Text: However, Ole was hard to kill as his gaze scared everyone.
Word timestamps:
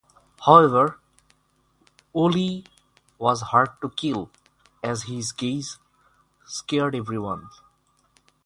However, 0.47 0.97
Ole 2.15 2.63
was 3.19 3.41
hard 3.41 3.69
to 3.83 3.89
kill 3.91 4.31
as 4.81 5.03
his 5.03 5.31
gaze 5.31 5.77
scared 6.43 6.95
everyone. 6.95 7.51